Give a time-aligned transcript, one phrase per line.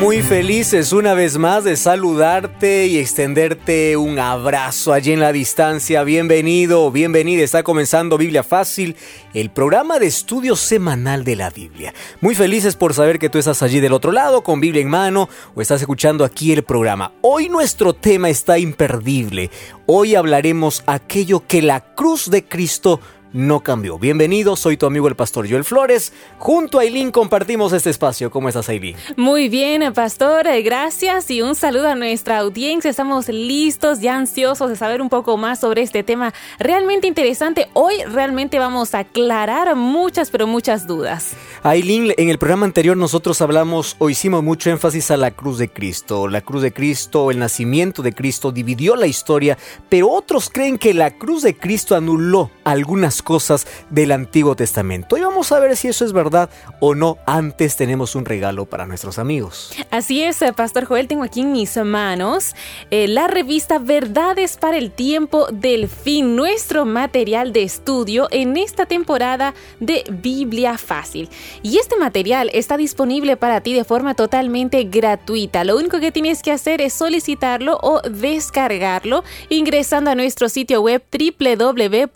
[0.00, 6.04] Muy felices una vez más de saludarte y extenderte un abrazo allí en la distancia.
[6.04, 7.42] Bienvenido, bienvenida.
[7.42, 8.96] Está comenzando Biblia Fácil,
[9.34, 11.92] el programa de estudio semanal de la Biblia.
[12.22, 15.28] Muy felices por saber que tú estás allí del otro lado con Biblia en mano
[15.54, 17.12] o estás escuchando aquí el programa.
[17.20, 19.50] Hoy nuestro tema está imperdible.
[19.84, 23.00] Hoy hablaremos aquello que la cruz de Cristo
[23.32, 23.98] no cambió.
[23.98, 26.12] Bienvenido, soy tu amigo el pastor Joel Flores.
[26.38, 28.30] Junto a Aileen compartimos este espacio.
[28.30, 28.96] ¿Cómo estás, Aileen?
[29.16, 32.90] Muy bien, pastor, eh, gracias y un saludo a nuestra audiencia.
[32.90, 37.68] Estamos listos, ya ansiosos de saber un poco más sobre este tema realmente interesante.
[37.74, 41.34] Hoy realmente vamos a aclarar muchas, pero muchas dudas.
[41.62, 45.68] Aileen, en el programa anterior nosotros hablamos o hicimos mucho énfasis a la cruz de
[45.68, 46.26] Cristo.
[46.28, 50.94] La cruz de Cristo, el nacimiento de Cristo dividió la historia, pero otros creen que
[50.94, 55.16] la cruz de Cristo anuló algunas cosas del Antiguo Testamento.
[55.16, 57.18] Y vamos a ver si eso es verdad o no.
[57.26, 59.72] Antes tenemos un regalo para nuestros amigos.
[59.90, 62.54] Así es, eh, Pastor Joel, tengo aquí en mis manos
[62.90, 68.86] eh, la revista Verdades para el Tiempo del Fin, nuestro material de estudio en esta
[68.86, 71.28] temporada de Biblia Fácil.
[71.62, 75.64] Y este material está disponible para ti de forma totalmente gratuita.
[75.64, 81.02] Lo único que tienes que hacer es solicitarlo o descargarlo ingresando a nuestro sitio web
[81.10, 82.10] www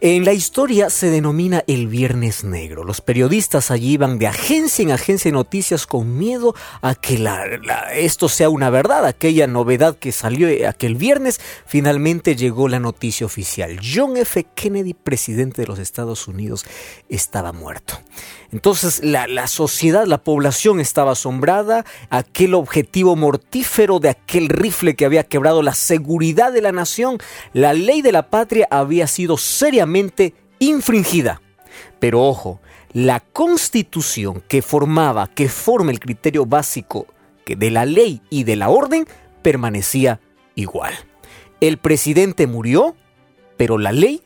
[0.00, 2.84] En la historia se denomina el Viernes Negro.
[2.84, 7.18] Los periodistas allí iban de agencia en agencia de noticias con miedo a que
[7.94, 9.04] esto sea una verdad.
[9.04, 13.80] Aquella novedad que salió aquel viernes, finalmente llegó la noticia oficial.
[13.82, 14.46] John F.
[14.54, 16.64] Kennedy, presidente de los Estados Unidos,
[17.08, 17.98] estaba muerto.
[18.52, 25.24] Entonces la, sociedad, la población estaba asombrada, aquel objetivo mortífero de aquel rifle que había
[25.24, 27.18] quebrado la seguridad de la nación,
[27.52, 29.87] la ley de la patria había sido seriamente
[30.58, 31.40] infringida.
[31.98, 32.60] Pero ojo,
[32.92, 37.06] la constitución que formaba, que forma el criterio básico
[37.46, 39.06] de la ley y de la orden,
[39.42, 40.20] permanecía
[40.54, 40.94] igual.
[41.60, 42.96] El presidente murió,
[43.56, 44.22] pero la ley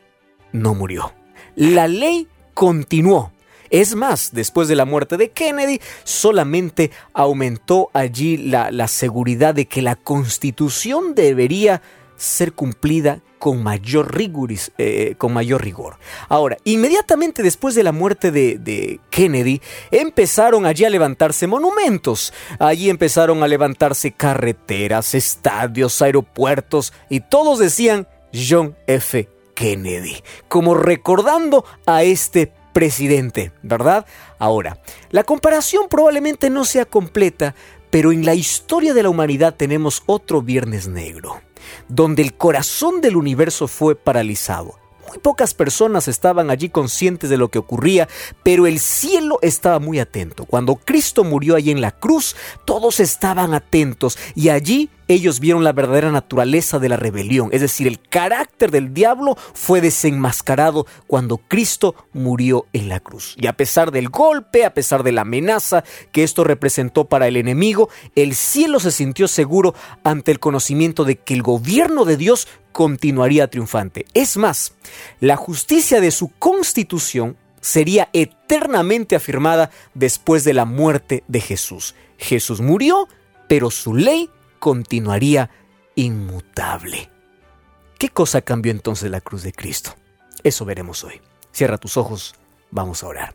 [0.52, 1.12] no murió.
[1.54, 3.32] La ley continuó.
[3.70, 9.80] Es más, después de la muerte de Kennedy, solamente aumentó allí la, seguridad de que
[9.80, 11.80] la constitución debería
[12.16, 15.96] ser cumplida con mayor, riguris, eh, con mayor rigor.
[16.28, 19.60] Ahora, inmediatamente después de la muerte de, Kennedy,
[19.90, 22.32] empezaron allí a levantarse monumentos.
[22.60, 29.28] Allí empezaron a levantarse carreteras, estadios, aeropuertos, y todos decían John F.
[29.56, 34.06] Kennedy, como recordando a este presidente, ¿verdad?
[34.38, 34.78] Ahora,
[35.10, 37.56] la comparación probablemente no sea completa,
[37.90, 41.42] pero en la historia de la humanidad tenemos otro Viernes Negro,
[41.88, 44.78] donde el corazón del universo fue paralizado.
[45.08, 48.08] Muy pocas personas estaban allí conscientes de lo que ocurría,
[48.42, 50.46] pero el cielo estaba muy atento.
[50.46, 55.72] Cuando Cristo murió allí en la cruz, todos estaban atentos y allí ellos vieron la
[55.72, 61.94] verdadera naturaleza de la rebelión, es decir, el carácter del diablo fue desenmascarado cuando Cristo
[62.12, 63.34] murió en la cruz.
[63.38, 67.36] Y a pesar del golpe, a pesar de la amenaza que esto representó para el
[67.36, 72.48] enemigo, el cielo se sintió seguro ante el conocimiento de que el gobierno de Dios
[72.72, 74.06] continuaría triunfante.
[74.14, 74.74] Es más,
[75.20, 81.94] la justicia de su constitución sería eternamente afirmada después de la muerte de Jesús.
[82.18, 83.08] Jesús murió,
[83.48, 84.30] pero su ley
[84.62, 85.50] continuaría
[85.96, 87.10] inmutable.
[87.98, 89.96] ¿Qué cosa cambió entonces la cruz de Cristo?
[90.44, 91.20] Eso veremos hoy.
[91.50, 92.36] Cierra tus ojos,
[92.70, 93.34] vamos a orar.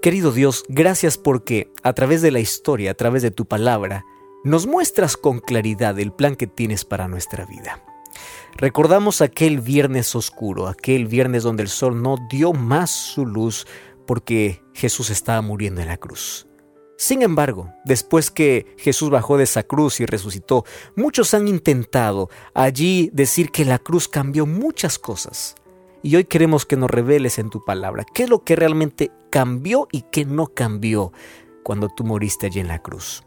[0.00, 4.04] Querido Dios, gracias porque a través de la historia, a través de tu palabra,
[4.44, 7.82] nos muestras con claridad el plan que tienes para nuestra vida.
[8.54, 13.66] Recordamos aquel viernes oscuro, aquel viernes donde el sol no dio más su luz
[14.06, 16.46] porque Jesús estaba muriendo en la cruz.
[16.96, 23.10] Sin embargo, después que Jesús bajó de esa cruz y resucitó, muchos han intentado allí
[23.12, 25.56] decir que la cruz cambió muchas cosas.
[26.02, 29.88] Y hoy queremos que nos reveles en tu palabra qué es lo que realmente cambió
[29.92, 31.12] y qué no cambió
[31.62, 33.24] cuando tú moriste allí en la cruz.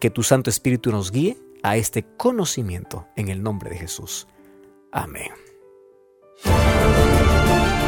[0.00, 4.26] Que tu Santo Espíritu nos guíe a este conocimiento en el nombre de Jesús.
[4.92, 5.30] Amén.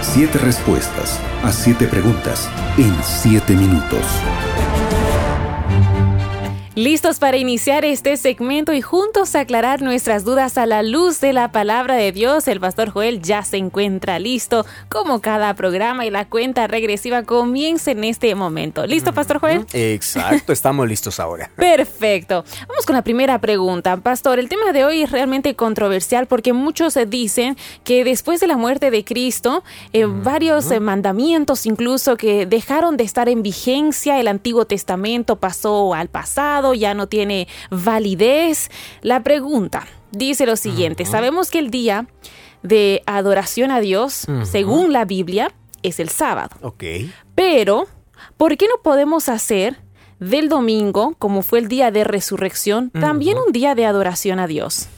[0.03, 4.05] Siete respuestas a siete preguntas en siete minutos.
[6.75, 11.53] Listos para iniciar este segmento y juntos aclarar nuestras dudas a la luz de la
[11.53, 12.49] palabra de Dios.
[12.49, 17.91] El pastor Joel ya se encuentra listo, como cada programa y la cuenta regresiva comienza
[17.91, 18.87] en este momento.
[18.87, 19.67] ¿Listo, pastor Joel?
[19.75, 21.51] Exacto, estamos listos ahora.
[21.57, 22.43] Perfecto.
[22.67, 23.99] Vamos con la primera pregunta.
[23.99, 27.55] Pastor, el tema de hoy es realmente controversial porque muchos dicen
[27.85, 33.05] que después de la muerte de Cristo, eh, varios eh, mandamientos incluso que dejaron de
[33.05, 38.71] estar en vigencia, el Antiguo Testamento pasó al pasado ya no tiene validez.
[39.03, 42.07] La pregunta dice lo siguiente, sabemos que el día
[42.63, 46.57] de adoración a Dios, según la Biblia, es el sábado.
[46.63, 46.85] Ok.
[47.35, 47.87] Pero,
[48.37, 49.81] ¿por qué no podemos hacer
[50.21, 54.89] del domingo, como fue el día de resurrección, también un día de adoración a Dios?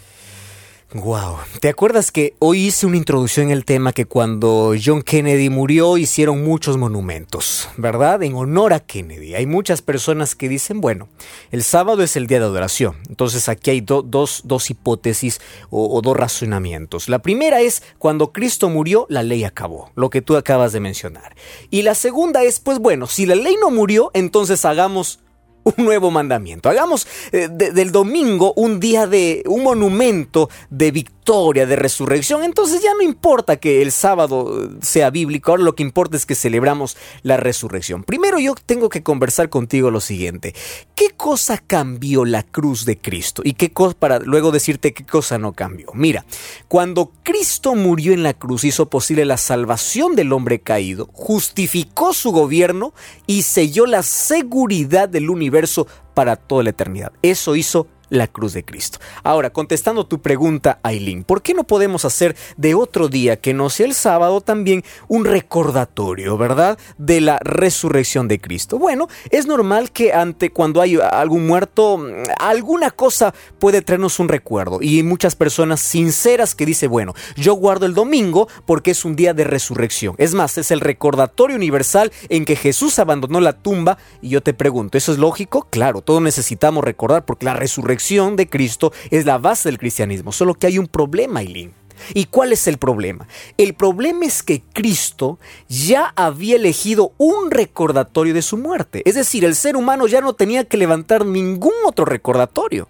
[0.95, 1.39] Wow.
[1.59, 5.97] ¿Te acuerdas que hoy hice una introducción en el tema que cuando John Kennedy murió
[5.97, 8.23] hicieron muchos monumentos, ¿verdad?
[8.23, 9.35] En honor a Kennedy.
[9.35, 11.09] Hay muchas personas que dicen, bueno,
[11.51, 12.95] el sábado es el día de adoración.
[13.09, 17.09] Entonces aquí hay dos, dos, hipótesis o dos razonamientos.
[17.09, 21.35] La primera es, cuando Cristo murió, la ley acabó, lo que tú acabas de mencionar.
[21.71, 25.24] Y la segunda es, pues bueno, si la ley no murió, entonces hagamos
[25.65, 26.69] un nuevo mandamiento.
[26.69, 32.45] Hagamos eh, del domingo un día de un monumento de victoria, de resurrección.
[32.45, 36.35] Entonces ya no importa que el sábado sea bíblico, ahora lo que importa es que
[36.35, 38.05] celebramos la resurrección.
[38.05, 40.55] Primero yo tengo que conversar contigo lo siguiente.
[40.95, 43.41] ¿Qué cosa cambió la cruz de Cristo?
[43.45, 45.89] Y qué cosa para luego decirte qué cosa no cambió.
[45.95, 46.27] Mira,
[46.69, 52.33] cuando Cristo murió en la cruz hizo posible la salvación del hombre caído, justificó su
[52.33, 52.93] gobierno
[53.27, 57.13] y selló la seguridad del universo para toda la eternidad.
[57.23, 58.99] Eso hizo la cruz de Cristo.
[59.23, 63.71] Ahora, contestando tu pregunta, Aileen, ¿por qué no podemos hacer de otro día que no
[63.71, 68.79] sea el sábado también un recordatorio, verdad, de la resurrección de Cristo?
[68.79, 72.01] Bueno, es normal que ante cuando hay algún muerto,
[72.39, 77.55] alguna cosa puede traernos un recuerdo y hay muchas personas sinceras que dicen, bueno, yo
[77.55, 80.15] guardo el domingo porque es un día de resurrección.
[80.19, 84.55] Es más, es el recordatorio universal en que Jesús abandonó la tumba y yo te
[84.55, 85.67] pregunto, ¿eso es lógico?
[85.71, 87.94] Claro, todos necesitamos recordar porque la resurrección
[88.37, 91.73] de Cristo es la base del cristianismo, solo que hay un problema, Eileen.
[92.13, 93.27] ¿Y cuál es el problema?
[93.57, 95.39] El problema es que Cristo
[95.69, 99.03] ya había elegido un recordatorio de su muerte.
[99.05, 102.89] Es decir, el ser humano ya no tenía que levantar ningún otro recordatorio.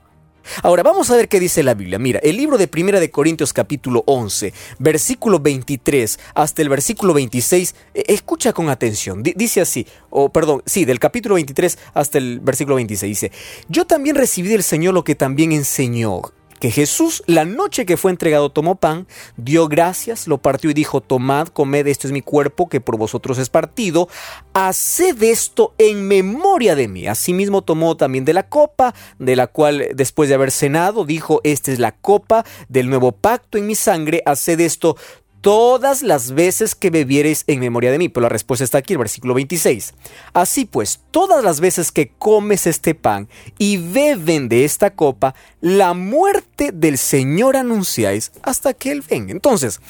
[0.62, 1.98] Ahora vamos a ver qué dice la Biblia.
[1.98, 7.74] Mira, el libro de Primera de Corintios capítulo 11, versículo 23 hasta el versículo 26,
[7.94, 9.22] e, escucha con atención.
[9.22, 13.32] dice así, o perdón, sí, del capítulo 23 hasta el versículo 26 dice,
[13.68, 16.22] "Yo también recibí del Señor lo que también enseñó."
[16.64, 19.06] Que Jesús, la noche que fue entregado, tomó pan,
[19.36, 23.36] dio gracias, lo partió y dijo, tomad, comed, esto es mi cuerpo que por vosotros
[23.36, 24.08] es partido,
[24.54, 27.06] haced esto en memoria de mí.
[27.06, 31.70] Asimismo tomó también de la copa, de la cual después de haber cenado, dijo, esta
[31.70, 34.96] es la copa del nuevo pacto en mi sangre, haced esto
[35.44, 38.08] todas las veces que bebiereis en memoria de mí.
[38.08, 39.92] Pero la respuesta está aquí, el versículo 26.
[40.32, 45.92] Así pues, todas las veces que comes este pan y beben de esta copa, la
[45.92, 49.32] muerte del Señor anunciáis hasta que Él venga.
[49.32, 49.80] Entonces,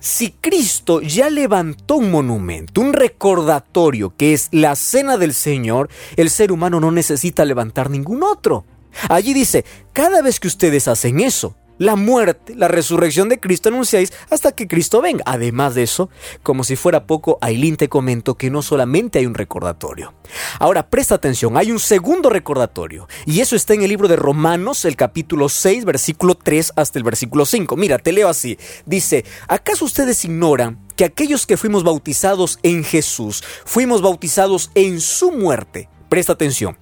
[0.00, 6.30] si Cristo ya levantó un monumento, un recordatorio que es la cena del Señor, el
[6.30, 8.64] ser humano no necesita levantar ningún otro.
[9.10, 14.12] Allí dice, cada vez que ustedes hacen eso, la muerte, la resurrección de Cristo anunciáis
[14.30, 15.22] hasta que Cristo venga.
[15.26, 16.10] Además de eso,
[16.42, 20.14] como si fuera poco, Ailín te comento que no solamente hay un recordatorio.
[20.58, 23.08] Ahora, presta atención, hay un segundo recordatorio.
[23.26, 27.04] Y eso está en el libro de Romanos, el capítulo 6, versículo 3 hasta el
[27.04, 27.76] versículo 5.
[27.76, 28.58] Mira, te leo así.
[28.86, 35.32] Dice, ¿acaso ustedes ignoran que aquellos que fuimos bautizados en Jesús, fuimos bautizados en su
[35.32, 35.88] muerte?
[36.14, 36.78] Presta atención.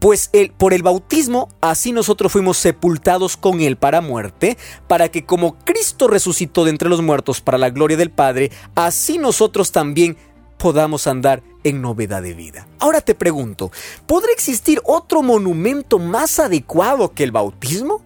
[0.00, 4.58] Pues por el bautismo, así nosotros fuimos sepultados con Él para muerte,
[4.88, 9.18] para que como Cristo resucitó de entre los muertos para la gloria del Padre, así
[9.18, 10.16] nosotros también
[10.58, 12.66] podamos andar en novedad de vida.
[12.80, 13.70] Ahora te pregunto,
[14.06, 18.02] ¿podrá existir otro monumento más adecuado que el bautismo?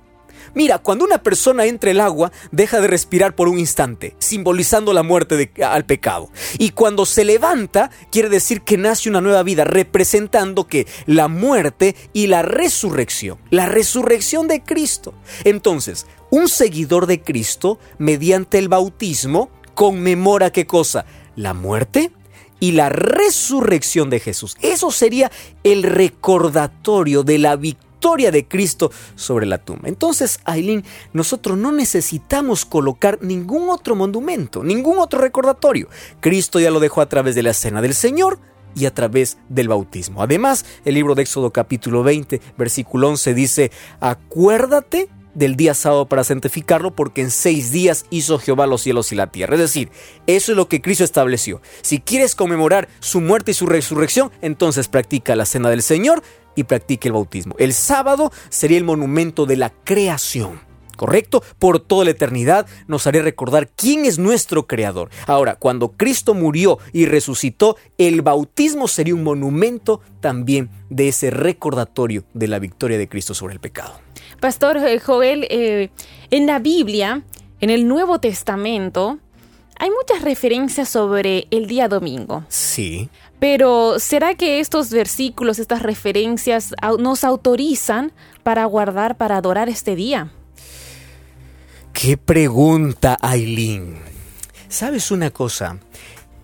[0.56, 5.02] Mira, cuando una persona entra el agua, deja de respirar por un instante, simbolizando la
[5.02, 6.30] muerte al pecado.
[6.58, 11.94] Y cuando se levanta, quiere decir que nace una nueva vida, representando que la muerte
[12.14, 15.12] y la resurrección, la resurrección de Cristo.
[15.44, 21.04] Entonces, un seguidor de Cristo, mediante el bautismo, conmemora qué cosa?
[21.36, 22.12] La muerte
[22.60, 24.56] y la resurrección de Jesús.
[24.62, 25.30] Eso sería
[25.64, 29.88] el recordatorio de la victoria de Cristo sobre la tumba.
[29.88, 35.88] Entonces, Aileen, nosotros no necesitamos colocar ningún otro monumento, ningún otro recordatorio.
[36.20, 38.38] Cristo ya lo dejó a través de la escena del Señor
[38.76, 40.22] y a través del bautismo.
[40.22, 46.24] Además, el libro de Éxodo capítulo 20, versículo 11 dice, acuérdate del día sábado para
[46.24, 49.54] santificarlo, porque en seis días hizo Jehová los cielos y la tierra.
[49.54, 49.90] Es decir,
[50.26, 51.60] eso es lo que Cristo estableció.
[51.82, 56.22] Si quieres conmemorar su muerte y su resurrección, entonces practica la cena del Señor
[56.56, 57.54] y practique el bautismo.
[57.58, 60.66] El sábado sería el monumento de la creación.
[60.96, 61.42] ¿correcto?
[61.58, 65.10] Por toda la eternidad nos haré recordar quién es nuestro creador.
[65.26, 72.24] Ahora, cuando Cristo murió y resucitó, el bautismo sería un monumento también de ese recordatorio
[72.34, 74.00] de la victoria de Cristo sobre el pecado.
[74.40, 75.90] Pastor eh, Joel, eh,
[76.30, 77.22] en la Biblia,
[77.60, 79.18] en el Nuevo Testamento,
[79.78, 82.44] hay muchas referencias sobre el día domingo.
[82.48, 83.10] Sí.
[83.38, 88.12] Pero ¿será que estos versículos, estas referencias nos autorizan
[88.42, 90.32] para guardar, para adorar este día?
[91.92, 93.98] Qué pregunta, Aileen.
[94.68, 95.78] ¿Sabes una cosa?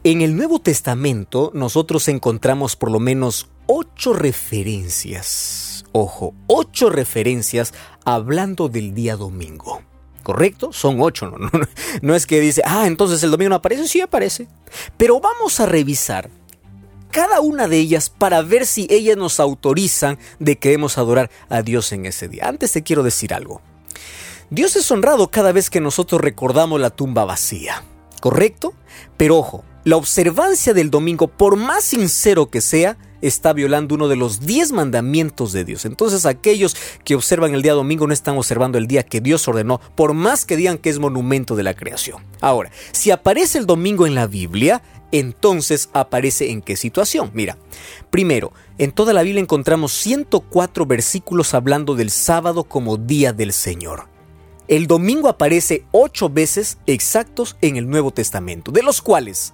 [0.05, 5.85] En el Nuevo Testamento nosotros encontramos por lo menos ocho referencias.
[5.93, 7.73] Ojo, ocho referencias
[8.05, 9.83] hablando del día domingo.
[10.23, 10.73] ¿Correcto?
[10.73, 11.31] Son ocho.
[11.31, 11.51] No,
[12.03, 13.89] no, es que dice, ah, entonces el domingo no aparece.
[13.89, 14.49] Sí aparece.
[14.97, 16.31] Pero vamos a revisar
[17.13, 21.63] cada una de ellas para ver si ellas nos autorizan de que debemos adorar a
[21.63, 22.49] Dios en ese día.
[22.49, 23.61] Antes te quiero decir algo.
[24.51, 27.85] Dios es honrado cada vez que nosotros recordamos la tumba vacía,
[28.21, 28.75] ¿correcto?
[29.17, 34.17] Pero ojo, la observancia del domingo, por más sincero que sea, está violando uno de
[34.17, 35.85] los diez mandamientos de Dios.
[35.87, 39.81] Entonces aquellos que observan el día domingo no están observando el día que Dios ordenó,
[39.95, 42.23] por más que digan que es monumento de la creación.
[42.41, 47.31] Ahora, si aparece el domingo en la Biblia, entonces aparece en qué situación.
[47.35, 47.59] Mira,
[48.11, 54.09] primero, en toda la Biblia encontramos 104 versículos hablando del sábado como día del Señor.
[54.69, 59.53] El domingo aparece ocho veces exactos en el Nuevo Testamento, de los cuales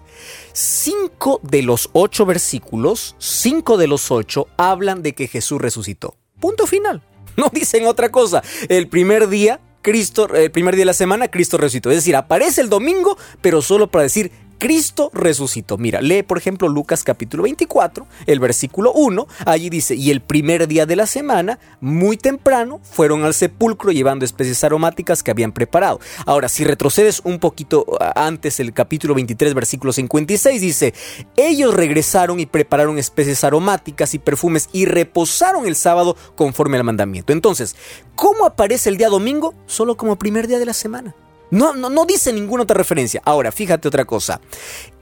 [0.52, 6.16] cinco de los ocho versículos, cinco de los ocho, hablan de que Jesús resucitó.
[6.40, 7.02] Punto final.
[7.36, 8.42] No dicen otra cosa.
[8.68, 11.90] El primer día Cristo, el primer día de la semana, Cristo resucitó.
[11.90, 15.78] Es decir, aparece el domingo, pero solo para decir Cristo resucitó.
[15.78, 19.26] Mira, lee por ejemplo Lucas capítulo 24, el versículo 1.
[19.46, 24.24] Allí dice, y el primer día de la semana, muy temprano, fueron al sepulcro llevando
[24.24, 26.00] especies aromáticas que habían preparado.
[26.26, 30.94] Ahora, si retrocedes un poquito antes, el capítulo 23, versículo 56, dice,
[31.36, 37.32] ellos regresaron y prepararon especies aromáticas y perfumes y reposaron el sábado conforme al mandamiento.
[37.32, 37.76] Entonces,
[38.14, 39.54] ¿cómo aparece el día domingo?
[39.66, 41.14] Solo como primer día de la semana.
[41.50, 43.22] No, no, dice ninguna otra referencia.
[43.24, 44.40] Ahora, fíjate otra cosa.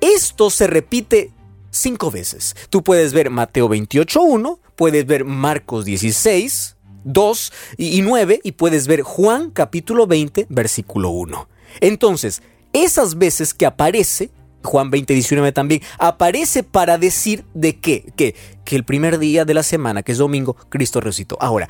[0.00, 1.32] Esto se repite
[1.70, 2.54] cinco veces.
[2.70, 9.02] Tú puedes ver Mateo 28.1, puedes ver Marcos 16, 2 y 9 y puedes ver
[9.02, 11.48] Juan capítulo 20, versículo 1.
[11.80, 14.30] Entonces, esas veces que aparece,
[14.62, 18.34] Juan 20, 19 también, aparece para decir de qué, que,
[18.64, 21.36] que el primer día de la semana, que es domingo, Cristo resucitó.
[21.40, 21.68] Ahora,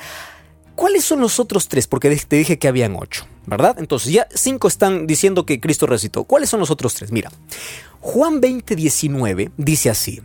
[0.76, 1.88] ¿cuáles son los otros tres?
[1.88, 3.26] Porque te dije que habían ocho.
[3.46, 3.76] ¿verdad?
[3.78, 6.24] Entonces ya cinco están diciendo que Cristo resucitó.
[6.24, 7.12] ¿Cuáles son los otros tres?
[7.12, 7.30] Mira,
[8.00, 10.20] Juan 20, 19 dice así,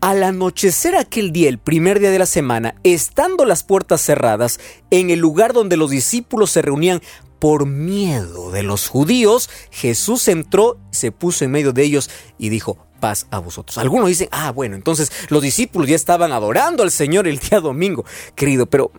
[0.00, 5.10] al anochecer aquel día, el primer día de la semana, estando las puertas cerradas, en
[5.10, 7.00] el lugar donde los discípulos se reunían
[7.38, 12.78] por miedo de los judíos, Jesús entró, se puso en medio de ellos y dijo,
[13.04, 13.76] paz a vosotros.
[13.76, 18.02] Algunos dicen, ah, bueno, entonces los discípulos ya estaban adorando al Señor el día domingo.
[18.34, 18.92] Querido, pero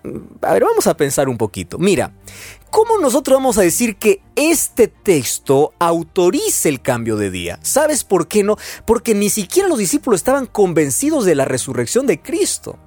[0.44, 1.80] a ver, vamos a pensar un poquito.
[1.80, 2.14] Mira,
[2.70, 7.58] ¿cómo nosotros vamos a decir que este texto autorice el cambio de día?
[7.64, 8.58] ¿Sabes por qué no?
[8.86, 12.78] Porque ni siquiera los discípulos estaban convencidos de la resurrección de Cristo.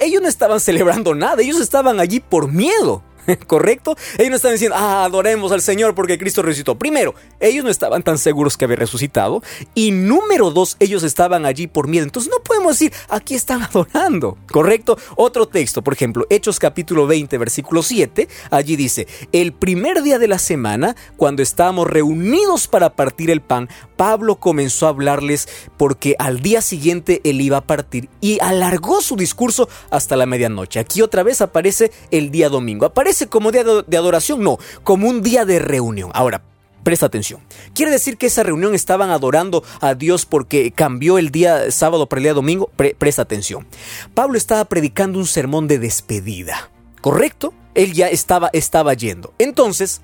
[0.00, 3.02] ellos no estaban celebrando nada, ellos estaban allí por miedo.
[3.46, 3.96] ¿correcto?
[4.18, 6.78] Ellos no estaban diciendo, ah, adoremos al Señor porque Cristo resucitó.
[6.78, 9.42] Primero, ellos no estaban tan seguros que había resucitado.
[9.74, 12.04] Y número dos, ellos estaban allí por miedo.
[12.04, 14.98] Entonces no podemos decir, aquí están adorando, ¿correcto?
[15.16, 20.28] Otro texto, por ejemplo, Hechos capítulo 20, versículo 7, allí dice, el primer día de
[20.28, 26.40] la semana, cuando estábamos reunidos para partir el pan, Pablo comenzó a hablarles porque al
[26.40, 30.78] día siguiente él iba a partir y alargó su discurso hasta la medianoche.
[30.78, 32.86] Aquí otra vez aparece el día domingo.
[32.86, 34.42] ¿Aparece como día de adoración?
[34.42, 36.10] No, como un día de reunión.
[36.12, 36.42] Ahora,
[36.86, 37.40] Presta atención.
[37.74, 42.20] ¿Quiere decir que esa reunión estaban adorando a Dios porque cambió el día sábado para
[42.20, 42.70] el día domingo?
[42.98, 43.66] presta atención.
[44.14, 46.70] Pablo estaba predicando un sermón de despedida.
[47.00, 47.52] ¿Correcto?
[47.76, 49.32] Él ya estaba, estaba yendo.
[49.38, 50.00] Entonces,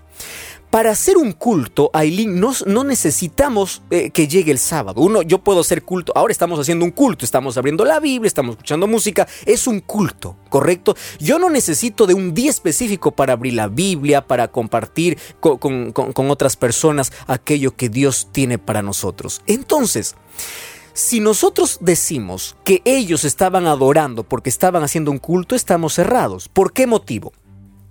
[0.73, 5.03] para hacer un culto, Aileen, no, no necesitamos eh, que llegue el sábado.
[5.03, 6.15] Uno, yo puedo hacer culto.
[6.17, 9.29] Ahora estamos haciendo un culto, estamos abriendo la Biblia, estamos escuchando música.
[9.45, 10.97] Es un culto, ¿correcto?
[11.19, 15.59] Yo no necesito de un día específico para abrir la Biblia, para compartir con,
[15.93, 19.43] con otras personas aquello que Dios tiene para nosotros.
[19.47, 20.17] Entonces,
[20.95, 26.49] si nosotros decimos que ellos estaban adorando porque estaban haciendo un culto, estamos cerrados.
[26.49, 27.33] ¿Por qué motivo?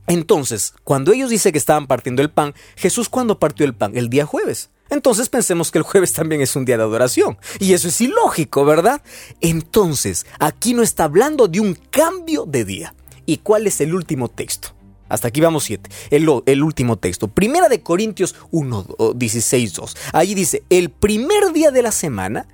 [0.07, 3.95] Entonces, cuando ellos dicen que estaban partiendo el pan, Jesús cuando partió el pan?
[3.95, 4.69] El día jueves.
[4.89, 7.37] Entonces pensemos que el jueves también es un día de adoración.
[7.59, 9.01] Y eso es ilógico, ¿verdad?
[9.39, 12.93] Entonces, aquí no está hablando de un cambio de día.
[13.25, 14.69] ¿Y cuál es el último texto?
[15.07, 15.89] Hasta aquí vamos siete.
[16.09, 17.29] El, el, último texto.
[17.29, 19.97] Primera de Corintios 1, 16, 2.
[20.13, 22.47] Allí dice, el primer día de la semana,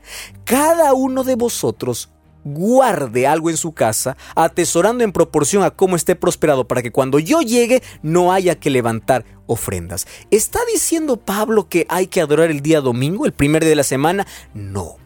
[0.43, 2.09] cada uno de vosotros
[2.53, 7.19] guarde algo en su casa, atesorando en proporción a cómo esté prosperado, para que cuando
[7.19, 10.07] yo llegue no haya que levantar ofrendas.
[10.29, 13.83] ¿Está diciendo Pablo que hay que adorar el día domingo, el primer día de la
[13.83, 14.27] semana?
[14.53, 14.97] No.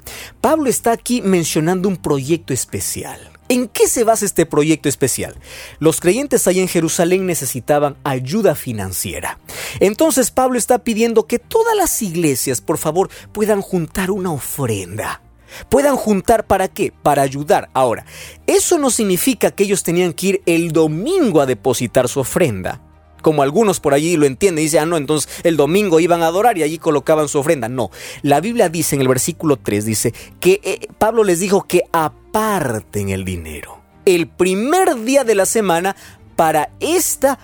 [0.41, 3.31] Pablo está aquí mencionando un proyecto especial.
[3.49, 5.35] ¿En qué se basa este proyecto especial?
[5.79, 9.39] Los creyentes ahí en Jerusalén necesitaban ayuda financiera.
[9.81, 15.21] Entonces Pablo está pidiendo que todas las iglesias, por favor, puedan juntar una ofrenda
[15.69, 16.93] puedan juntar para qué?
[17.03, 17.69] Para ayudar.
[17.73, 18.05] Ahora,
[18.47, 22.81] eso no significa que ellos tenían que ir el domingo a depositar su ofrenda.
[23.21, 26.57] Como algunos por allí lo entienden, dicen, ah, no, entonces el domingo iban a adorar
[26.57, 27.69] y allí colocaban su ofrenda.
[27.69, 27.91] No,
[28.23, 33.09] la Biblia dice en el versículo 3, dice que eh, Pablo les dijo que aparten
[33.09, 33.79] el dinero.
[34.05, 35.95] El primer día de la semana
[36.41, 37.37] para esta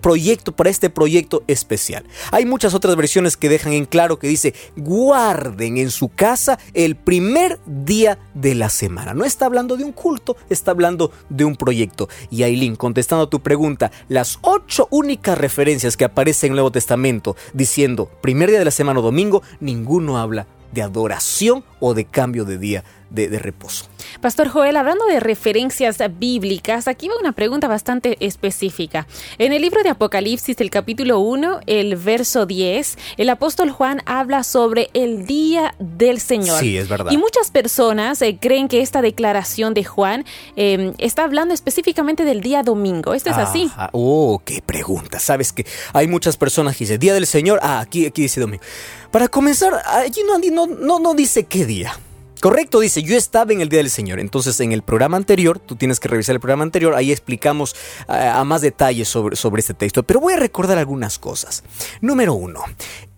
[0.00, 2.02] proyecto, para este proyecto especial.
[2.32, 6.96] Hay muchas otras versiones que dejan en claro que dice, guarden en su casa el
[6.96, 9.14] primer día de la semana.
[9.14, 12.08] No está hablando de un culto, está hablando de un proyecto.
[12.28, 16.72] Y Aileen, contestando a tu pregunta, las ocho únicas referencias que aparecen en el Nuevo
[16.72, 22.04] Testamento diciendo primer día de la semana o domingo, ninguno habla de adoración o de
[22.04, 22.82] cambio de día
[23.14, 23.86] de, reposo.
[24.20, 29.06] Pastor Joel, hablando de referencias bíblicas, aquí va una pregunta bastante específica.
[29.38, 34.42] En el libro de Apocalipsis, el capítulo 1, el verso 10, el apóstol Juan habla
[34.42, 36.60] sobre el día del Señor.
[36.60, 37.12] Sí, es verdad.
[37.12, 40.24] Y muchas personas eh, creen que esta declaración de Juan
[40.56, 43.14] em, está hablando específicamente del día domingo.
[43.14, 43.70] ¿Esto es así?
[43.92, 45.18] Oh, qué pregunta.
[45.18, 48.62] Sabes que hay muchas personas que dicen, día del Señor, ah, aquí, aquí dice domingo.
[49.10, 51.96] Para comenzar, allí no, no, no dice qué día.
[52.44, 54.20] Correcto, dice, yo estaba en el Día del Señor.
[54.20, 57.74] Entonces, en el programa anterior, tú tienes que revisar el programa anterior, ahí explicamos
[58.06, 60.02] eh, a más detalles sobre, sobre este texto.
[60.02, 61.64] Pero voy a recordar algunas cosas.
[62.02, 62.60] Número uno,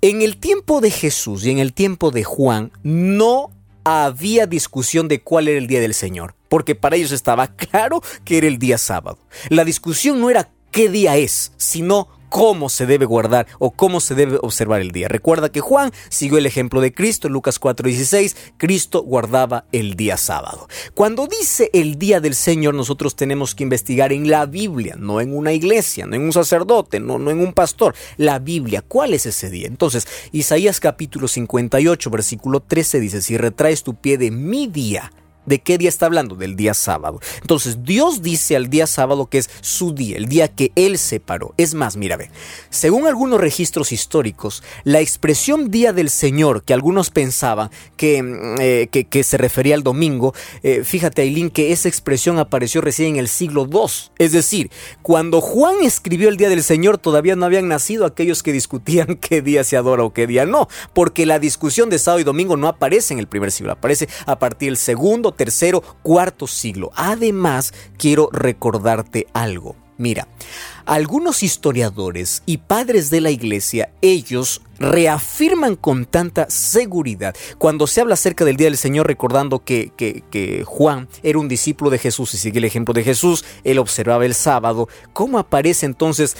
[0.00, 3.50] en el tiempo de Jesús y en el tiempo de Juan, no
[3.82, 8.38] había discusión de cuál era el día del Señor, porque para ellos estaba claro que
[8.38, 9.18] era el día sábado.
[9.48, 14.14] La discusión no era qué día es, sino cómo se debe guardar o cómo se
[14.14, 15.08] debe observar el día.
[15.08, 20.68] Recuerda que Juan siguió el ejemplo de Cristo, Lucas 4:16, Cristo guardaba el día sábado.
[20.94, 25.36] Cuando dice el día del Señor, nosotros tenemos que investigar en la Biblia, no en
[25.36, 29.26] una iglesia, no en un sacerdote, no, no en un pastor, la Biblia, ¿cuál es
[29.26, 29.66] ese día?
[29.66, 35.12] Entonces, Isaías capítulo 58, versículo 13 dice, si retraes tu pie de mi día,
[35.46, 36.34] ¿De qué día está hablando?
[36.34, 37.20] Del día sábado.
[37.40, 41.54] Entonces Dios dice al día sábado que es su día, el día que Él separó.
[41.56, 42.30] Es más, mira, ve,
[42.70, 48.88] según algunos registros históricos, la expresión día del Señor, que algunos pensaban que, mm, eh,
[48.88, 53.28] que, se refería al domingo, eh, fíjate Aileen que esa expresión apareció recién en el
[53.28, 54.10] siglo II.
[54.18, 54.70] Es decir,
[55.02, 59.42] cuando Juan escribió el día del Señor todavía no habían nacido aquellos que discutían qué
[59.42, 62.68] día se adora o qué día no, porque la discusión de sábado y domingo no
[62.68, 66.90] aparece en el primer siglo, aparece a partir del segundo, tercero, cuarto siglo.
[66.94, 69.76] Además, quiero recordarte algo.
[69.98, 70.28] Mira,
[70.84, 78.12] algunos historiadores y padres de la iglesia, ellos reafirman con tanta seguridad cuando se habla
[78.12, 82.58] acerca del Día del Señor, recordando que, Juan era un discípulo de Jesús y sigue
[82.58, 86.36] el ejemplo de Jesús, él observaba el sábado, ¿cómo aparece entonces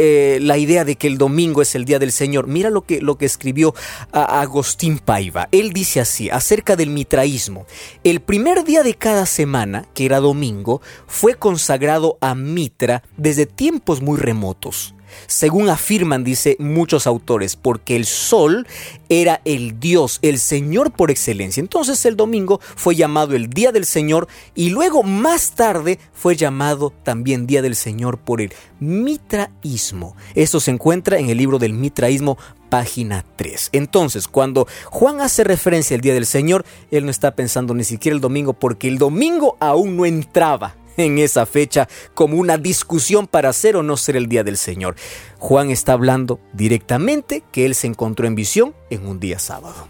[0.00, 2.46] eh, la idea de que el domingo es el día del Señor.
[2.46, 3.74] Mira lo que, lo que escribió
[4.12, 5.48] Agustín Paiva.
[5.50, 7.66] Él dice así, acerca del mitraísmo.
[8.04, 14.00] El primer día de cada semana, que era domingo, fue consagrado a Mitra desde tiempos
[14.00, 14.94] muy remotos
[15.26, 18.66] según afirman, dice muchos autores, porque el sol
[19.08, 21.60] era el Dios, el Señor por excelencia.
[21.60, 26.92] Entonces el domingo fue llamado el Día del Señor y luego más tarde fue llamado
[27.02, 30.16] también Día del Señor por el mitraísmo.
[30.34, 33.70] Esto se encuentra en el libro del mitraísmo página 3.
[33.72, 38.14] Entonces, cuando Juan hace referencia al Día del Señor, él no está pensando ni siquiera
[38.14, 43.52] el domingo porque el domingo aún no entraba en esa fecha como una discusión para
[43.52, 44.96] ser o no ser el día del Señor.
[45.38, 49.88] Juan está hablando directamente que él se encontró en visión en un día sábado.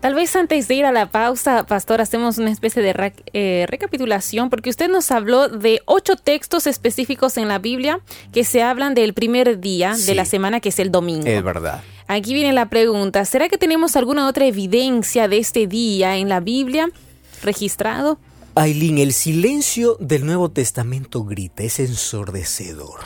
[0.00, 4.48] Tal vez antes de ir a la pausa, pastor, hacemos una especie de eh, recapitulación,
[4.48, 8.00] porque usted nos habló de ocho textos específicos en la Biblia
[8.32, 11.26] que se hablan del primer día de la semana, que es el domingo.
[11.26, 11.82] Es verdad.
[12.06, 16.38] Aquí viene la pregunta, ¿será que tenemos alguna otra evidencia de este día en la
[16.40, 16.88] Biblia
[17.42, 18.18] registrado?
[18.58, 22.98] Aileen, el silencio del Nuevo Testamento grita, es ensordecedor.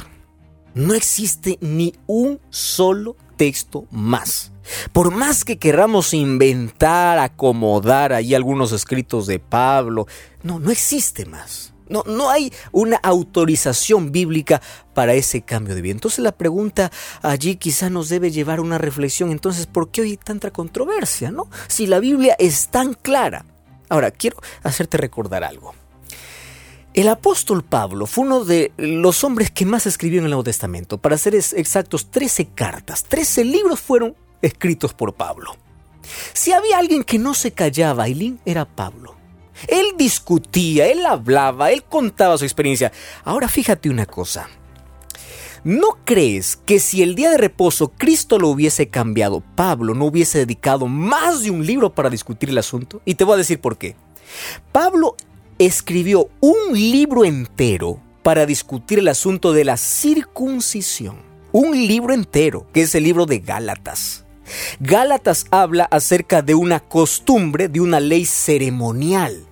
[0.74, 4.50] No existe ni un solo texto más.
[4.94, 10.06] Por más que queramos inventar, acomodar ahí algunos escritos de Pablo,
[10.42, 11.74] no, no existe más.
[11.86, 14.62] No, no hay una autorización bíblica
[14.94, 15.92] para ese cambio de vida.
[15.92, 19.30] Entonces la pregunta allí quizá nos debe llevar a una reflexión.
[19.30, 21.30] Entonces, ¿por qué hoy tanta controversia?
[21.30, 21.50] ¿no?
[21.68, 23.44] Si la Biblia es tan clara,
[23.92, 25.74] Ahora, quiero hacerte recordar algo.
[26.94, 30.96] El apóstol Pablo fue uno de los hombres que más escribió en el Nuevo Testamento.
[30.96, 35.56] Para ser exactos, 13 cartas, 13 libros fueron escritos por Pablo.
[36.32, 39.14] Si había alguien que no se callaba, Aileen, era Pablo.
[39.68, 42.92] Él discutía, él hablaba, él contaba su experiencia.
[43.24, 44.48] Ahora fíjate una cosa.
[45.64, 50.38] ¿No crees que si el día de reposo Cristo lo hubiese cambiado, Pablo no hubiese
[50.38, 53.00] dedicado más de un libro para discutir el asunto?
[53.04, 53.94] Y te voy a decir por qué.
[54.72, 55.14] Pablo
[55.60, 61.18] escribió un libro entero para discutir el asunto de la circuncisión.
[61.52, 64.24] Un libro entero, que es el libro de Gálatas.
[64.80, 69.46] Gálatas habla acerca de una costumbre, de una ley ceremonial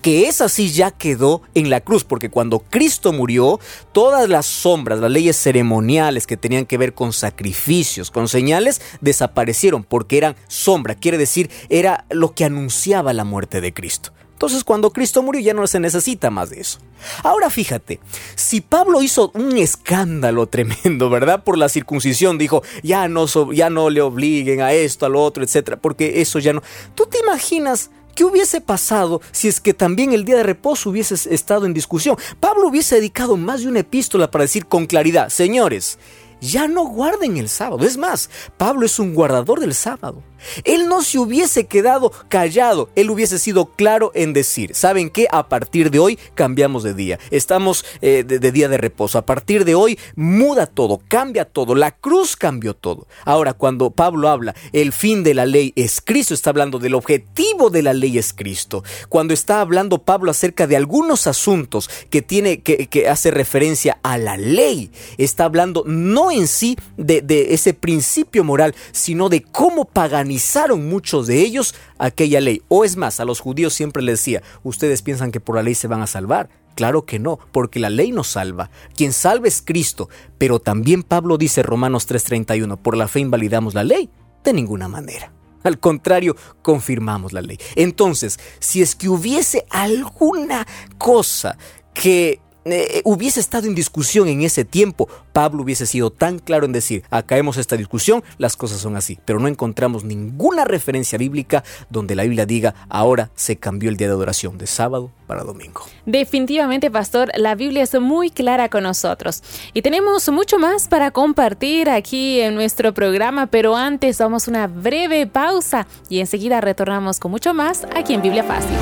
[0.00, 3.60] que esa sí ya quedó en la cruz, porque cuando Cristo murió,
[3.92, 9.84] todas las sombras, las leyes ceremoniales que tenían que ver con sacrificios, con señales, desaparecieron
[9.84, 14.12] porque eran sombra, quiere decir, era lo que anunciaba la muerte de Cristo.
[14.42, 16.80] Entonces cuando Cristo murió ya no se necesita más de eso.
[17.22, 18.00] Ahora fíjate,
[18.34, 21.44] si Pablo hizo un escándalo tremendo, ¿verdad?
[21.44, 25.44] Por la circuncisión, dijo, ya no, ya no le obliguen a esto, a lo otro,
[25.44, 26.62] etcétera, porque eso ya no...
[26.96, 31.14] ¿Tú te imaginas ¿Qué hubiese pasado si es que también el día de reposo hubiese
[31.34, 32.16] estado en discusión?
[32.40, 35.98] Pablo hubiese dedicado más de una epístola para decir con claridad, señores,
[36.40, 37.86] ya no guarden el sábado.
[37.86, 40.22] Es más, Pablo es un guardador del sábado.
[40.64, 45.28] Él no se hubiese quedado callado, él hubiese sido claro en decir, ¿saben qué?
[45.30, 49.64] A partir de hoy cambiamos de día, estamos eh, de, día de reposo, a partir
[49.64, 53.06] de hoy muda todo, cambia todo, la cruz cambió todo.
[53.24, 57.70] Ahora, cuando Pablo habla, el fin de la ley es Cristo, está hablando del objetivo
[57.70, 58.82] de la ley es Cristo.
[59.08, 64.36] Cuando está hablando Pablo acerca de algunos asuntos que tiene que, hace referencia a la
[64.36, 70.30] ley, está hablando no en sí de, de ese principio moral, sino de cómo pagan
[70.76, 72.62] muchos de ellos aquella ley.
[72.68, 75.74] O es más, a los judíos siempre les decía, ustedes piensan que por la ley
[75.74, 76.48] se van a salvar.
[76.74, 78.70] Claro que no, porque la ley nos salva.
[78.96, 80.08] Quien salva es Cristo.
[80.38, 84.10] Pero también Pablo dice Romanos 3:31, por la fe invalidamos la ley.
[84.44, 85.32] De ninguna manera.
[85.62, 87.58] Al contrario, confirmamos la ley.
[87.76, 90.66] Entonces, si es que hubiese alguna
[90.98, 91.56] cosa
[91.94, 96.72] que eh, hubiese estado en discusión en ese tiempo, Pablo hubiese sido tan claro en
[96.72, 101.64] decir, acá hemos esta discusión, las cosas son así, pero no encontramos ninguna referencia bíblica
[101.90, 105.82] donde la Biblia diga, ahora se cambió el día de adoración de sábado para domingo.
[106.06, 111.90] Definitivamente, pastor, la Biblia es muy clara con nosotros y tenemos mucho más para compartir
[111.90, 117.30] aquí en nuestro programa, pero antes vamos a una breve pausa y enseguida retornamos con
[117.30, 118.76] mucho más aquí en Biblia Fácil.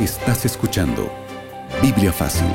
[0.00, 1.10] Estás escuchando
[1.82, 2.46] Biblia Fácil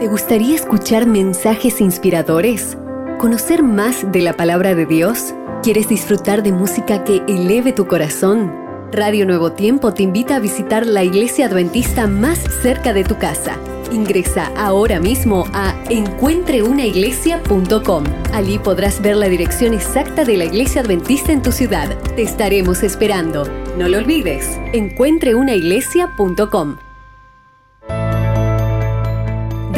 [0.00, 2.78] ¿Te gustaría escuchar mensajes inspiradores?
[3.18, 5.34] ¿Conocer más de la palabra de Dios?
[5.62, 8.50] ¿Quieres disfrutar de música que eleve tu corazón?
[8.92, 13.58] Radio Nuevo Tiempo te invita a visitar la iglesia adventista más cerca de tu casa.
[13.92, 18.04] Ingresa ahora mismo a encuentreunaiglesia.com.
[18.32, 21.94] Allí podrás ver la dirección exacta de la iglesia adventista en tu ciudad.
[22.16, 23.44] Te estaremos esperando.
[23.76, 26.89] No lo olvides, encuentreunaiglesia.com.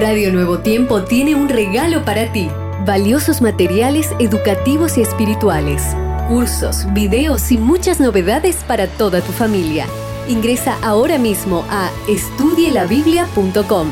[0.03, 2.51] Radio Nuevo Tiempo tiene un regalo para ti.
[2.85, 5.81] Valiosos materiales educativos y espirituales,
[6.27, 9.87] cursos, videos y muchas novedades para toda tu familia.
[10.27, 13.91] Ingresa ahora mismo a estudielabiblia.com.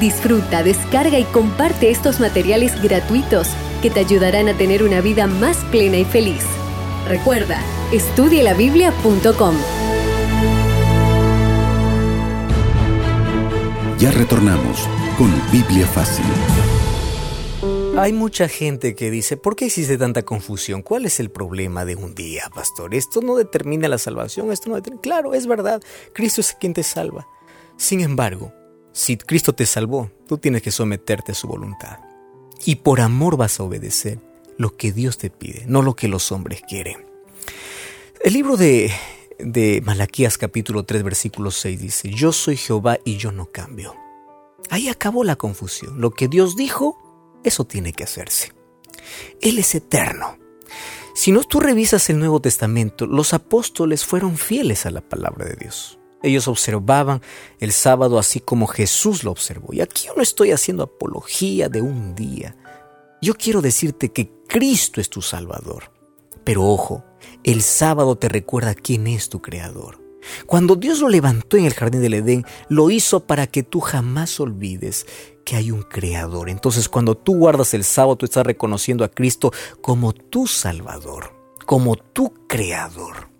[0.00, 3.48] Disfruta, descarga y comparte estos materiales gratuitos
[3.82, 6.46] que te ayudarán a tener una vida más plena y feliz.
[7.06, 7.60] Recuerda,
[7.92, 9.56] estudielabiblia.com.
[13.98, 14.88] Ya retornamos
[15.52, 16.24] Biblia Fácil.
[17.98, 20.82] Hay mucha gente que dice, ¿por qué existe tanta confusión?
[20.82, 22.94] ¿Cuál es el problema de un día, pastor?
[22.94, 25.02] Esto no determina la salvación, esto no determina...
[25.02, 25.82] Claro, es verdad,
[26.12, 27.28] Cristo es quien te salva.
[27.76, 28.52] Sin embargo,
[28.92, 31.98] si Cristo te salvó, tú tienes que someterte a su voluntad.
[32.64, 34.18] Y por amor vas a obedecer
[34.56, 37.06] lo que Dios te pide, no lo que los hombres quieren.
[38.24, 38.90] El libro de,
[39.38, 44.01] de Malaquías capítulo 3 versículo 6 dice, yo soy Jehová y yo no cambio.
[44.70, 46.00] Ahí acabó la confusión.
[46.00, 46.96] Lo que Dios dijo,
[47.44, 48.52] eso tiene que hacerse.
[49.40, 50.38] Él es eterno.
[51.14, 55.56] Si no tú revisas el Nuevo Testamento, los apóstoles fueron fieles a la palabra de
[55.56, 55.98] Dios.
[56.22, 57.20] Ellos observaban
[57.58, 59.72] el sábado así como Jesús lo observó.
[59.72, 62.56] Y aquí yo no estoy haciendo apología de un día.
[63.20, 65.92] Yo quiero decirte que Cristo es tu Salvador.
[66.44, 67.04] Pero ojo,
[67.44, 70.01] el sábado te recuerda quién es tu Creador.
[70.46, 74.38] Cuando Dios lo levantó en el jardín del Edén, lo hizo para que tú jamás
[74.40, 75.06] olvides
[75.44, 76.48] que hay un creador.
[76.48, 81.32] Entonces cuando tú guardas el sábado, tú estás reconociendo a Cristo como tu Salvador,
[81.66, 83.31] como tu creador.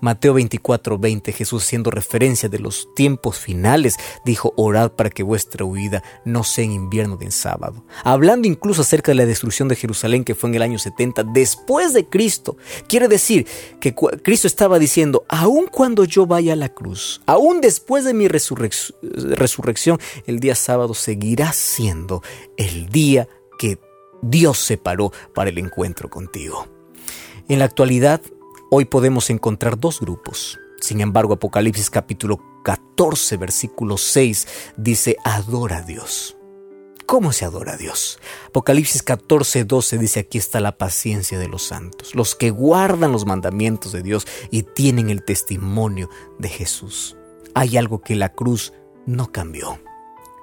[0.00, 5.64] Mateo 24, 20, Jesús siendo referencia de los tiempos finales, dijo, orad para que vuestra
[5.64, 7.84] huida no sea en invierno ni en sábado.
[8.04, 11.92] Hablando incluso acerca de la destrucción de Jerusalén que fue en el año 70 después
[11.92, 12.56] de Cristo.
[12.88, 13.46] Quiere decir
[13.80, 18.28] que Cristo estaba diciendo, aun cuando yo vaya a la cruz, aun después de mi
[18.28, 22.22] resurrección, el día sábado seguirá siendo
[22.56, 23.28] el día
[23.58, 23.78] que
[24.22, 26.66] Dios separó para el encuentro contigo.
[27.48, 28.20] En la actualidad,
[28.72, 30.60] Hoy podemos encontrar dos grupos.
[30.80, 36.36] Sin embargo, Apocalipsis capítulo 14, versículo 6 dice, adora a Dios.
[37.04, 38.20] ¿Cómo se adora a Dios?
[38.46, 43.26] Apocalipsis 14, 12 dice, aquí está la paciencia de los santos, los que guardan los
[43.26, 47.16] mandamientos de Dios y tienen el testimonio de Jesús.
[47.56, 48.72] Hay algo que la cruz
[49.04, 49.80] no cambió.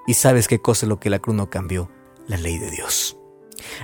[0.05, 1.89] ¿Y sabes qué cosa es lo que la cruz no cambió?
[2.27, 3.16] La ley de Dios.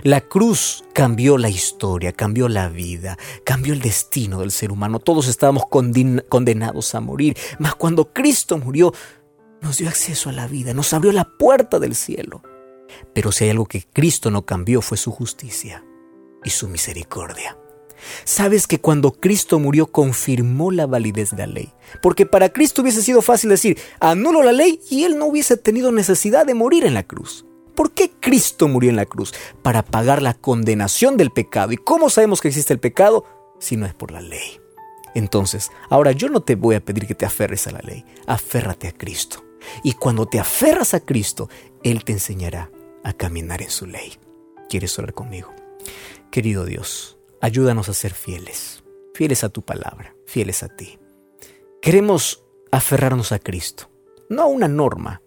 [0.03, 4.99] La cruz cambió la historia, cambió la vida, cambió el destino del ser humano.
[4.99, 8.93] Todos estábamos condenados a morir, mas cuando Cristo murió,
[9.61, 12.43] nos dio acceso a la vida, nos abrió la puerta del cielo.
[13.13, 15.83] Pero si hay algo que Cristo no cambió fue su justicia
[16.43, 17.57] y su misericordia.
[18.25, 23.01] Sabes que cuando Cristo murió confirmó la validez de la ley, porque para Cristo hubiese
[23.01, 26.93] sido fácil decir, anulo la ley y él no hubiese tenido necesidad de morir en
[26.93, 27.45] la cruz.
[27.75, 29.33] ¿Por qué Cristo murió en la cruz?
[29.61, 31.71] Para pagar la condenación del pecado.
[31.71, 33.25] ¿Y cómo sabemos que existe el pecado?
[33.59, 34.59] Si no es por la ley.
[35.15, 38.87] Entonces, ahora yo no te voy a pedir que te aferres a la ley, aférrate
[38.87, 39.43] a Cristo.
[39.83, 41.49] Y cuando te aferras a Cristo,
[41.83, 42.71] Él te enseñará
[43.03, 44.13] a caminar en su ley.
[44.69, 45.53] ¿Quieres orar conmigo?
[46.31, 48.83] Querido Dios, ayúdanos a ser fieles,
[49.13, 50.99] fieles a tu palabra, fieles a ti.
[51.81, 53.91] Queremos aferrarnos a Cristo,
[54.29, 55.21] no a una norma,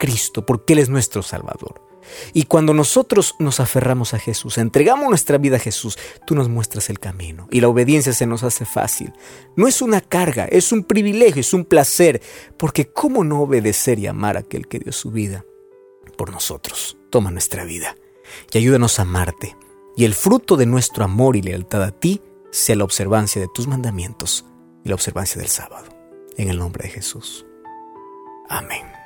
[0.00, 1.82] Cristo, porque Él es nuestro Salvador.
[2.32, 6.90] Y cuando nosotros nos aferramos a Jesús, entregamos nuestra vida a Jesús, tú nos muestras
[6.90, 9.12] el camino y la obediencia se nos hace fácil.
[9.54, 12.20] No es una carga, es un privilegio, es un placer,
[12.56, 15.44] porque ¿cómo no obedecer y amar a aquel que dio su vida
[16.16, 16.96] por nosotros?
[17.10, 17.94] Toma nuestra vida
[18.50, 19.56] y ayúdanos a amarte.
[19.96, 23.68] Y el fruto de nuestro amor y lealtad a ti sea la observancia de tus
[23.68, 24.46] mandamientos
[24.82, 25.88] y la observancia del sábado.
[26.36, 27.44] En el nombre de Jesús.
[28.48, 28.99] Amén.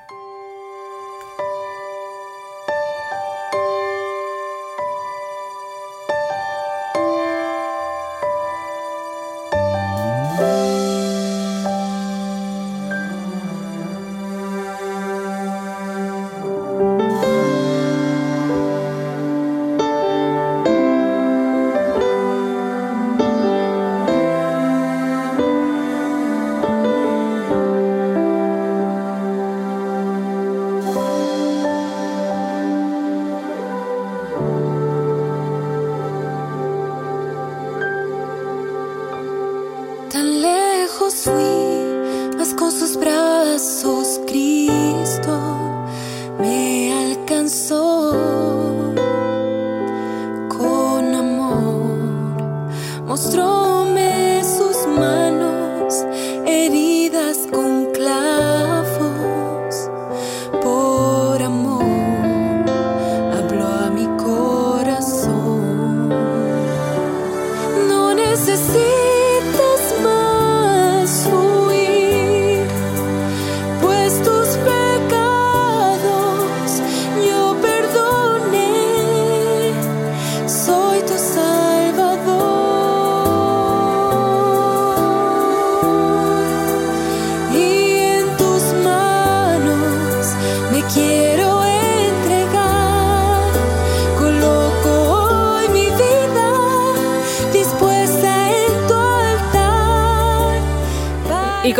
[68.44, 69.03] No necesito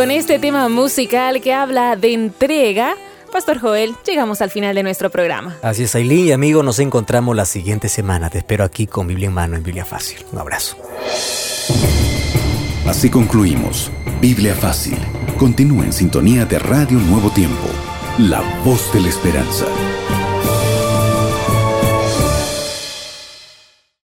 [0.05, 2.95] con este tema musical que habla de entrega,
[3.33, 5.57] Pastor Joel, llegamos al final de nuestro programa.
[5.62, 8.29] Así es, Aileen y amigo, nos encontramos la siguiente semana.
[8.29, 10.19] Te espero aquí con Biblia en mano en Biblia Fácil.
[10.31, 10.77] Un abrazo.
[12.87, 13.90] Así concluimos.
[14.21, 14.99] Biblia Fácil.
[15.38, 17.67] Continúa en sintonía de Radio Nuevo Tiempo,
[18.19, 19.64] la voz de la esperanza.